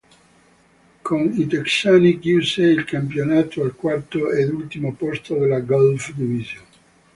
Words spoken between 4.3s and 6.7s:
ed ultimo posto della Gulf Division.